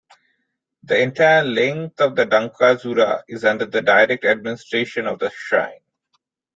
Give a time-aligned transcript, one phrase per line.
[0.81, 5.81] The entire length of the dankazura is under the direct administration of the shrine.